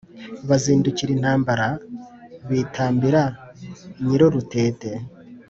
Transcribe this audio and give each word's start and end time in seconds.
Bazindukira 0.49 1.11
intambara 1.17 1.67
Bitambira 2.49 3.23
nyiru 4.05 4.25
rutete 4.33 4.91